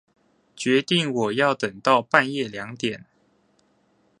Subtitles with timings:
[0.55, 3.05] 決定我要等到半夜兩點